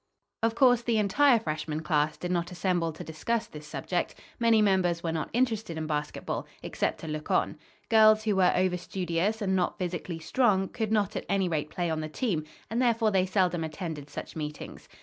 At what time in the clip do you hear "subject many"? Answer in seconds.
3.67-4.59